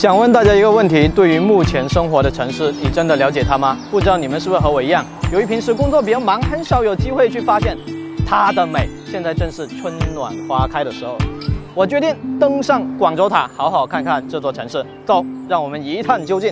[0.00, 3.76] 想问大家一个问题：对于目前生活的城市，你真的了解它吗？
[3.90, 7.76] 不知道你们是不是和我一样，由于平时工作比较忙，很少有机会去发现
[8.26, 8.88] 它的美。
[9.06, 11.18] 现在正是春暖花开的时候，
[11.74, 14.82] 我决定登上广州塔，好好看看这座城市。
[15.04, 16.50] 走，让我们一探究竟。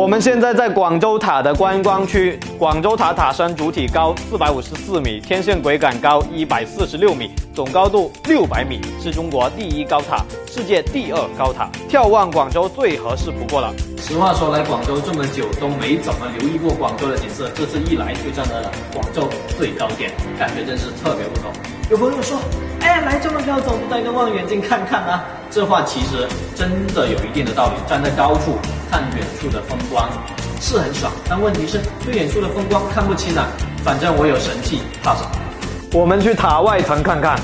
[0.00, 2.40] 我们现在在广州塔的观光区。
[2.58, 13.74] 广州塔塔身主体高四百五十四米，天线轨杆高一百四十六米，总高度六百米，是中国第一高塔，世界第二高塔，眺望广州最合适不过了。
[13.98, 19.28] 实话说，来广州这么久都没怎么留意过广州的景色，这次一来就站在了广州
[19.58, 21.52] 最高点，感觉真是特别不同。
[21.90, 22.38] 有朋友说，
[22.80, 25.20] 哎，来这么高，怎么不带个望远镜看看呢？
[25.50, 27.74] 这话其实真的有一定的道理。
[27.88, 28.56] 站在高处
[28.88, 30.08] 看远处的风光
[30.60, 33.48] 是很爽，但问题是最远处的风光看不清啊。
[33.82, 35.30] 反正我有神器，怕什么？
[35.92, 37.36] 我们去塔外层看看。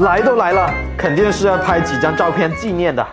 [0.00, 3.06] 来都来了，肯定是要拍几张照片纪念的。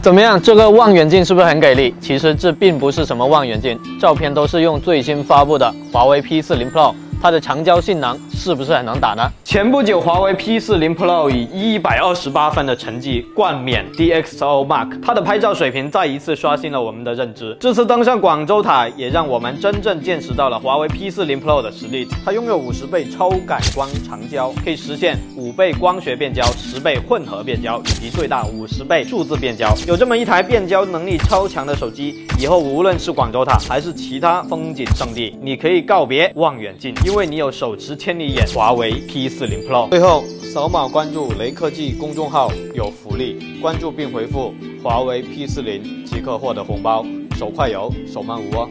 [0.00, 0.40] 怎么样？
[0.40, 1.92] 这个望远镜是不是很给力？
[2.00, 6.94] 其实这并不是什么望远镜，照片都是用最新发布的华为 P40 Pro。
[7.20, 9.30] 它的长焦性能是不是很能打呢？
[9.44, 17.54] 前不久，华为 P40 Pro 以一百二十八分的成绩冠冕 DxO Mark，它的拍照水平再一次刷新了我们的认知。
[17.60, 22.08] 这次登上广州塔，也让我们真正见识到了华为 P40 Pro 的实力。
[22.24, 29.74] 它拥有五十倍超感光长焦，可以实现五倍光学变焦、十倍混合变焦以及最大五十倍数字变焦。
[29.86, 36.94] 有这么一台变焦能力超强的手机，以后无论是广州塔还是其他风景胜地，你可以告别望远镜。
[37.10, 40.22] 因为你有手持千里眼华为 P40 Pro，最后
[40.54, 47.04] 扫码关注雷科技公众号有福利，关注并回复华为 P40 即可获得红包，
[47.36, 48.70] 手快有，手慢无哦。